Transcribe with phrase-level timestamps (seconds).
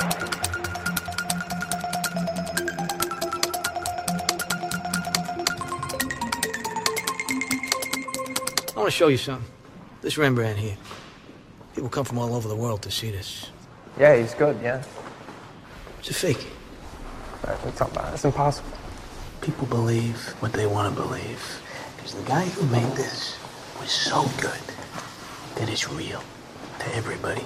[0.00, 0.04] I
[8.76, 9.50] want to show you something.
[10.02, 10.76] This Rembrandt here.
[11.74, 13.50] People come from all over the world to see this.
[13.98, 14.84] Yeah, he's good, yeah.
[15.98, 16.46] It's a fake.
[17.42, 18.14] That's not bad.
[18.14, 18.70] It's impossible.
[19.40, 21.60] People believe what they want to believe.
[21.96, 23.36] Because the guy who made this
[23.80, 24.60] was so good
[25.56, 26.22] that it's real
[26.78, 27.44] to everybody.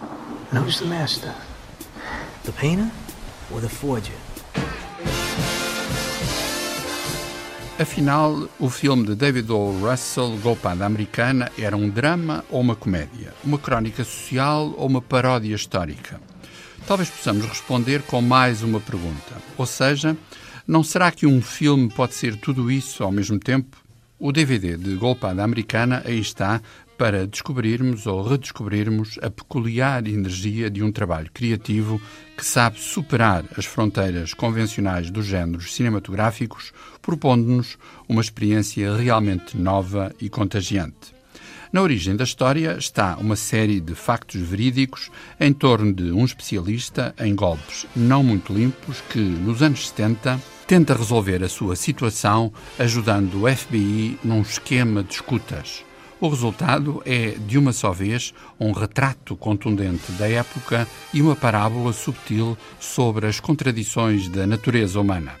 [0.00, 1.32] And who's the master?
[2.44, 2.90] The painter
[3.52, 4.14] or the forger?
[7.78, 9.72] Afinal, o filme de David O.
[9.78, 13.34] Russell, Golpada Americana, era um drama ou uma comédia?
[13.44, 16.18] Uma crónica social ou uma paródia histórica?
[16.86, 19.36] Talvez possamos responder com mais uma pergunta.
[19.58, 20.16] Ou seja,
[20.66, 23.76] não será que um filme pode ser tudo isso ao mesmo tempo?
[24.18, 26.62] O DVD de Golpada Americana aí está
[27.00, 31.98] para descobrirmos ou redescobrirmos a peculiar energia de um trabalho criativo
[32.36, 40.28] que sabe superar as fronteiras convencionais dos géneros cinematográficos, propondo-nos uma experiência realmente nova e
[40.28, 41.14] contagiante.
[41.72, 47.14] Na origem da história está uma série de factos verídicos em torno de um especialista
[47.18, 53.44] em golpes não muito limpos que, nos anos 70, tenta resolver a sua situação ajudando
[53.44, 55.82] o FBI num esquema de escutas.
[56.20, 61.94] O resultado é, de uma só vez, um retrato contundente da época e uma parábola
[61.94, 65.32] subtil sobre as contradições da natureza humana.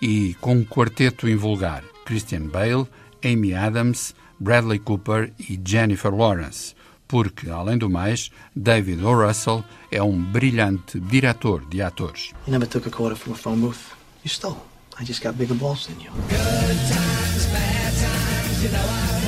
[0.00, 2.86] E com um quarteto invulgar: Christian Bale,
[3.22, 6.74] Amy Adams, Bradley Cooper e Jennifer Lawrence.
[7.06, 9.26] Porque, além do mais, David O.
[9.26, 12.32] Russell é um brilhante diretor de atores.
[12.46, 13.92] You never took a quarter from a phone booth.
[14.24, 14.56] You stole.
[14.98, 16.10] I just got bigger balls than you.
[16.28, 19.23] Good times, bad times, you know I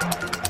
[0.00, 0.49] Thank you.